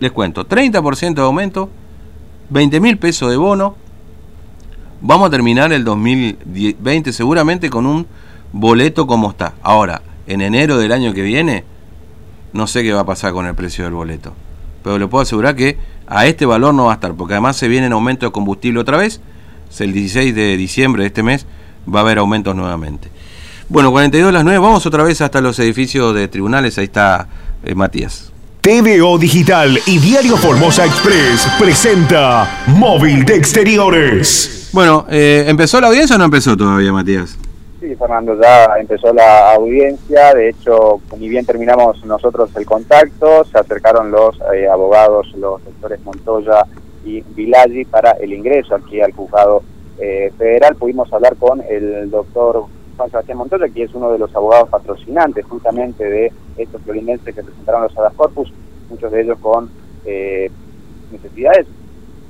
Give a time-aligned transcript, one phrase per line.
[0.00, 1.70] les cuento, 30% de aumento,
[2.50, 3.76] 20 mil pesos de bono.
[5.00, 8.06] Vamos a terminar el 2020 seguramente con un
[8.52, 9.54] boleto como está.
[9.62, 11.64] Ahora, en enero del año que viene,
[12.52, 14.34] no sé qué va a pasar con el precio del boleto.
[14.82, 17.68] Pero le puedo asegurar que a este valor no va a estar, porque además se
[17.68, 19.20] viene en aumento de combustible otra vez.
[19.78, 21.46] El 16 de diciembre de este mes
[21.92, 23.10] va a haber aumentos nuevamente.
[23.68, 26.78] Bueno, 42 a las 9, vamos otra vez hasta los edificios de tribunales.
[26.78, 27.28] Ahí está
[27.62, 28.32] eh, Matías.
[28.68, 34.68] TVO Digital y Diario Formosa Express presenta Móvil de Exteriores.
[34.74, 37.38] Bueno, eh, ¿empezó la audiencia o no empezó todavía, Matías?
[37.80, 40.34] Sí, Fernando, ya empezó la audiencia.
[40.34, 46.04] De hecho, ni bien terminamos nosotros el contacto, se acercaron los eh, abogados, los doctores
[46.04, 46.66] Montoya
[47.06, 49.62] y Vilaggi para el ingreso aquí al juzgado
[49.96, 50.76] federal.
[50.76, 52.66] Pudimos hablar con el doctor
[52.98, 57.44] Juan Sebastián Montoya, que es uno de los abogados patrocinantes justamente de estos florinenses que
[57.44, 58.52] presentaron los habeas corpus,
[58.90, 59.70] muchos de ellos con
[60.04, 60.50] eh,
[61.12, 61.66] necesidades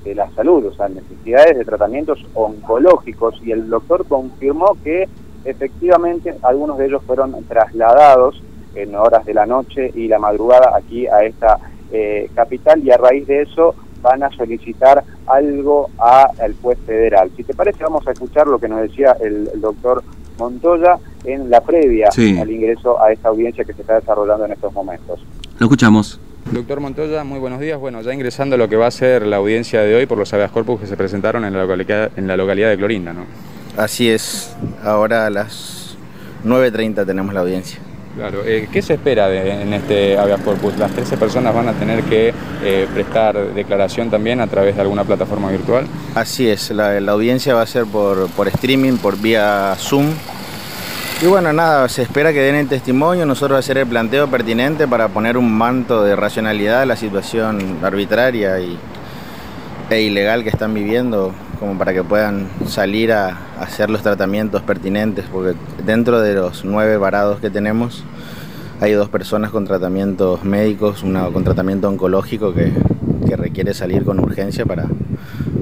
[0.05, 5.09] de la salud, o sea, necesidades de tratamientos oncológicos, y el doctor confirmó que
[5.45, 8.43] efectivamente algunos de ellos fueron trasladados
[8.75, 11.59] en horas de la noche y la madrugada aquí a esta
[11.91, 17.31] eh, capital y a raíz de eso van a solicitar algo al juez federal.
[17.37, 20.05] Si te parece, vamos a escuchar lo que nos decía el doctor
[20.39, 24.73] Montoya en la previa al ingreso a esta audiencia que se está desarrollando en estos
[24.73, 25.21] momentos.
[25.59, 26.21] Lo escuchamos.
[26.53, 27.79] Doctor Montoya, muy buenos días.
[27.79, 30.33] Bueno, ya ingresando a lo que va a ser la audiencia de hoy por los
[30.33, 33.27] habeas corpus que se presentaron en la localidad, en la localidad de Clorinda, ¿no?
[33.77, 34.57] Así es.
[34.83, 35.97] Ahora a las
[36.45, 37.81] 9.30 tenemos la audiencia.
[38.17, 40.77] Claro, eh, ¿qué se espera en este habeas corpus?
[40.77, 45.05] ¿Las 13 personas van a tener que eh, prestar declaración también a través de alguna
[45.05, 45.87] plataforma virtual?
[46.15, 50.07] Así es, la, audiencia va a ser por, streaming, por vía Zoom.
[51.23, 55.09] Y bueno, nada, se espera que den el testimonio, nosotros hacer el planteo pertinente para
[55.09, 58.79] poner un manto de racionalidad a la situación arbitraria y,
[59.91, 65.25] e ilegal que están viviendo, como para que puedan salir a, hacer los tratamientos pertinentes,
[65.33, 68.05] porque dentro de los nueve varados que tenemos
[68.81, 72.73] hay dos personas con tratamientos médicos, una con tratamiento oncológico que,
[73.37, 74.87] requiere salir con urgencia para,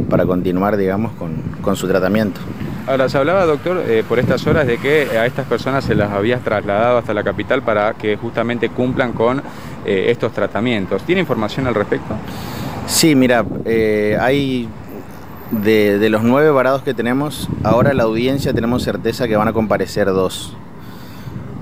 [0.09, 2.41] para continuar, digamos, con, su tratamiento.
[2.87, 6.13] Ahora, se hablaba, doctor, eh, por estas horas de que a estas personas se las
[6.13, 9.43] habías trasladado hasta la capital para que justamente cumplan con
[9.85, 11.03] eh, estos tratamientos.
[11.03, 12.15] ¿Tiene información al respecto?
[12.87, 14.69] Sí, mira, eh, hay
[15.51, 20.07] de, los nueve varados que tenemos, ahora la audiencia tenemos certeza que van a comparecer
[20.09, 20.55] dos.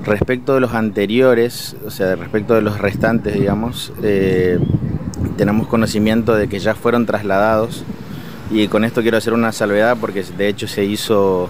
[0.05, 4.59] Respecto de los anteriores, o sea, respecto de los restantes, digamos, eh,
[5.37, 7.85] tenemos conocimiento de que ya fueron trasladados
[8.51, 11.49] y con esto quiero hacer una salvedad porque de hecho se hizo,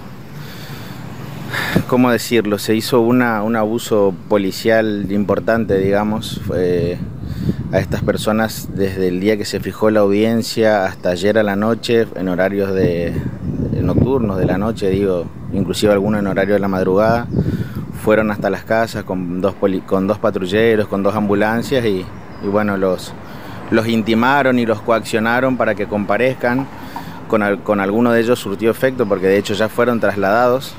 [1.88, 2.58] ¿cómo decirlo?
[2.58, 6.40] Se hizo una, un abuso policial importante, digamos
[7.72, 11.56] a estas personas desde el día que se fijó la audiencia hasta ayer a la
[11.56, 13.12] noche, en horarios de,
[13.82, 17.26] nocturnos de la noche, digo, inclusive algunos en horario de la madrugada,
[18.02, 19.54] fueron hasta las casas con dos,
[19.86, 22.04] con dos patrulleros, con dos ambulancias y,
[22.44, 23.12] bueno, los,
[23.70, 26.66] los intimaron y los coaccionaron para que comparezcan.
[27.28, 30.74] Con, con alguno de ellos surtió efecto porque de hecho ya fueron trasladados,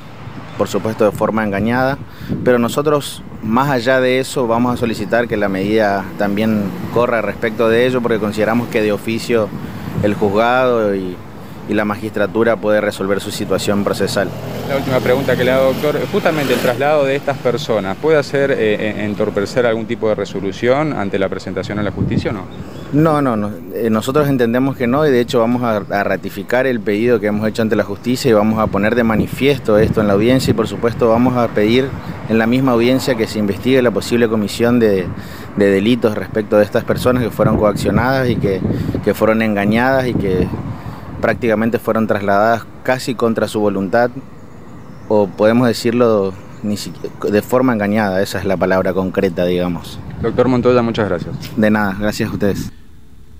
[0.58, 1.98] por supuesto de forma engañada,
[2.44, 7.70] pero nosotros más allá de eso, vamos a solicitar que la medida también corra respecto
[7.70, 9.48] de ello, porque consideramos que de oficio
[10.04, 11.16] el juzgado y,
[11.74, 14.30] la magistratura puede resolver su situación procesal.
[14.70, 18.52] La última pregunta que le hago, doctor, justamente el traslado de estas personas, ¿puede hacer
[18.52, 22.46] eh, eh, entorpecer algún tipo de resolución ante la presentación a la justicia o no?
[22.94, 23.52] No, no, no.
[23.74, 27.48] Eh, nosotros entendemos que no y de hecho vamos a, ratificar el pedido que hemos
[27.48, 30.54] hecho ante la justicia y vamos a poner de manifiesto esto en la audiencia y
[30.54, 31.90] por supuesto vamos a pedir
[32.30, 35.08] en la misma audiencia que se investigue la posible comisión de,
[35.58, 38.62] delitos respecto de estas personas que fueron coaccionadas y que,
[39.14, 40.48] fueron engañadas y que
[41.26, 44.12] prácticamente fueron trasladadas casi contra su voluntad
[45.08, 46.76] o podemos decirlo ni
[47.32, 50.00] de forma engañada, esa es la palabra concreta, digamos.
[50.22, 51.36] Doctor Montoya, muchas gracias.
[51.58, 52.72] De nada, gracias a ustedes.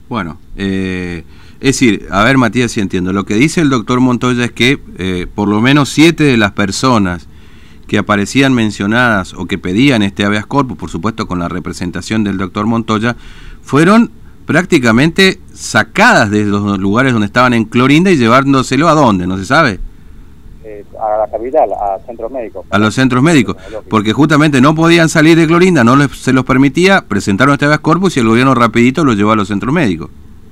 [0.10, 1.26] Bueno, eh,
[1.60, 4.82] es decir, a ver Matías si entiendo, lo que dice el doctor Montoya es que
[4.98, 7.28] eh, por lo menos siete de las personas
[7.88, 12.40] que aparecían mencionadas o que pedían este habeas corpus, por supuesto con la representación del
[12.40, 13.16] doctor Montoya,
[13.62, 14.10] fueron
[14.46, 19.46] prácticamente sacadas de los lugares donde estaban en Clorinda y llevándoselo a dónde, ¿no se
[19.46, 19.80] sabe?
[21.00, 22.66] a la capital, a centros médicos.
[22.70, 23.56] A los centros médicos,
[23.90, 28.18] porque justamente no podían salir de Clorinda, no se los permitía, presentaron este habeas corpus
[28.18, 30.10] y el gobierno rapidito lo llevó a los centros médicos.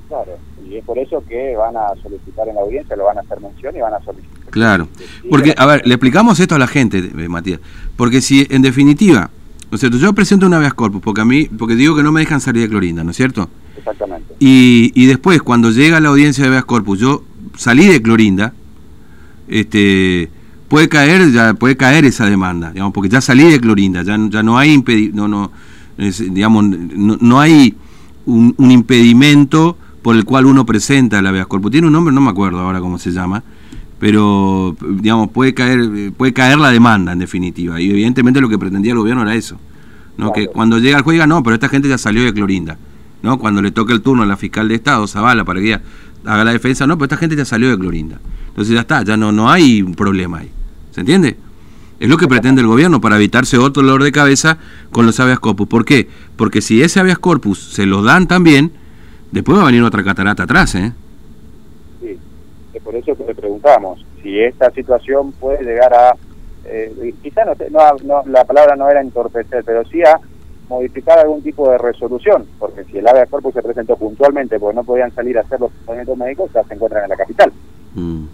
[0.08, 0.32] Claro,
[0.68, 3.40] y es por eso que van a solicitar en la audiencia, lo van a hacer
[3.40, 4.50] mención y van a solicitar.
[4.50, 4.88] Claro,
[5.30, 7.60] porque, a ver, le explicamos esto a la gente, eh, Matías,
[7.96, 9.30] porque si en definitiva
[9.70, 9.98] ¿No es cierto?
[9.98, 12.62] Yo presento un habeas corpus porque a mí, porque digo que no me dejan salir
[12.62, 13.48] de Clorinda, ¿no es cierto?
[13.76, 14.34] Exactamente.
[14.38, 17.24] Y, y después, cuando llega la audiencia de habeas corpus, yo
[17.56, 18.54] salí de Clorinda,
[19.48, 20.30] este
[20.68, 24.42] puede caer ya puede caer esa demanda digamos porque ya salí de Clorinda ya, ya
[24.42, 24.82] no hay
[25.12, 25.50] no no
[25.98, 27.74] es, digamos no, no hay
[28.26, 32.20] un, un, impedimento por el cual uno presenta el habeas corpus tiene un nombre no
[32.20, 33.42] me acuerdo ahora cómo se llama
[33.98, 38.92] pero digamos puede caer puede caer la demanda en definitiva y evidentemente lo que pretendía
[38.92, 39.58] el gobierno era eso
[40.16, 40.32] no claro.
[40.32, 42.78] que cuando llega el juez diga no pero esta gente ya salió de Clorinda
[43.24, 45.82] no cuando le toca el turno a la fiscal de estado Zavala para que ella
[46.24, 48.20] haga la defensa no pero esta gente ya salió de Clorinda
[48.54, 50.50] entonces ya está, ya no, no hay un problema ahí.
[50.92, 51.36] ¿Se entiende?
[51.98, 54.58] Es lo que pretende el gobierno para evitarse otro dolor de cabeza
[54.92, 55.66] con los habeas corpus.
[55.66, 56.08] ¿Por qué?
[56.36, 58.70] Porque si ese habeas corpus se lo dan también,
[59.32, 60.92] después va a venir otra catarata atrás, ¿eh?
[62.00, 62.16] Sí,
[62.74, 66.14] es por eso que le preguntamos si esta situación puede llegar a,
[66.66, 70.20] eh, quizá no, no, no, la palabra no era entorpecer, pero sí a
[70.68, 74.84] modificar algún tipo de resolución, porque si el habeas corpus se presentó puntualmente porque no
[74.84, 77.52] podían salir a hacer los tratamientos médicos, ya se encuentran en la capital.
[77.94, 78.24] Mm.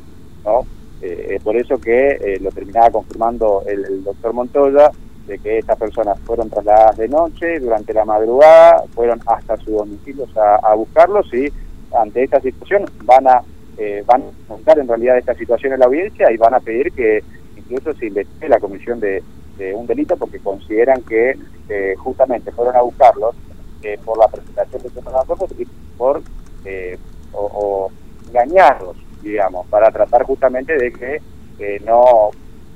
[0.44, 0.66] ¿no?
[1.02, 4.90] Eh, por eso que eh, lo terminaba confirmando el, el, doctor Montoya,
[5.26, 10.36] de que estas personas fueron trasladadas de noche, durante la madrugada, fueron hasta sus domicilios
[10.36, 11.48] a, a buscarlos y
[11.94, 13.42] ante esta situación van a
[13.78, 16.92] eh, van a contar en realidad esta situación en la audiencia y van a pedir
[16.92, 17.24] que
[17.56, 19.22] incluso se investigue la comisión de,
[19.74, 21.36] un delito porque consideran que
[21.68, 23.34] eh, justamente fueron a buscarlos
[24.04, 25.64] por la presentación de estos y
[25.96, 26.22] por
[27.32, 27.90] o, o
[28.28, 31.20] engañarlos digamos, para tratar justamente de que
[31.58, 32.30] eh, no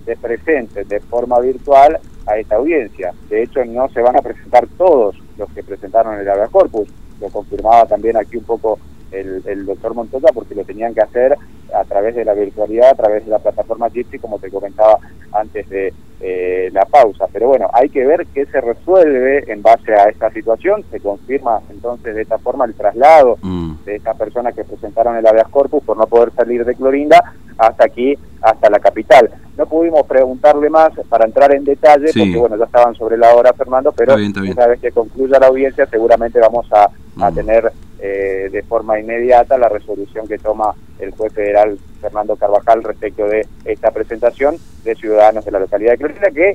[0.05, 3.13] se presenten de forma virtual a esta audiencia.
[3.29, 6.89] De hecho, no se van a presentar todos los que presentaron el habeas corpus.
[7.21, 8.79] Lo confirmaba también aquí un poco
[9.11, 11.37] el, el doctor Montoya porque lo tenían que hacer
[11.75, 14.99] a través de la virtualidad, a través de la plataforma Gypsy, como te comentaba
[15.33, 17.27] antes de eh, la pausa.
[17.33, 20.85] Pero bueno, hay que ver qué se resuelve en base a esta situación.
[20.91, 23.85] Se confirma entonces de esta forma el traslado mm.
[23.85, 27.85] de estas personas que presentaron el habeas corpus por no poder salir de Clorinda hasta
[27.85, 29.31] aquí, hasta la capital.
[29.57, 32.19] No pudimos preguntarle más para entrar en detalle, sí.
[32.19, 34.55] porque bueno, ya estaban sobre la hora, Fernando, pero está bien, está bien.
[34.57, 36.89] una vez que concluya la audiencia seguramente vamos a,
[37.25, 37.35] a mm.
[37.35, 43.25] tener eh, de forma inmediata la resolución que toma el juez federal Fernando Carvajal respecto
[43.25, 46.55] de esta presentación de ciudadanos de la localidad de Clorinda que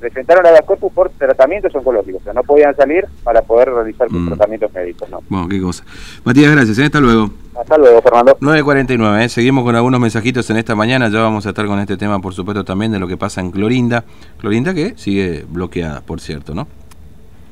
[0.00, 4.08] presentaron a la corpus por tratamientos oncológicos, o sea, no podían salir para poder realizar
[4.10, 4.28] sus mm.
[4.28, 5.08] tratamientos médicos.
[5.08, 5.20] ¿no?
[5.28, 5.84] Bueno, qué cosa.
[6.24, 6.84] Matías, gracias, ¿eh?
[6.86, 7.30] hasta luego.
[7.58, 8.36] Hasta luego, Fernando.
[8.40, 9.28] 9.49, ¿eh?
[9.28, 12.34] seguimos con algunos mensajitos en esta mañana, ya vamos a estar con este tema, por
[12.34, 14.04] supuesto, también de lo que pasa en Clorinda.
[14.38, 16.66] Clorinda que sigue bloqueada, por cierto, ¿no?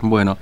[0.03, 0.37] Bueno.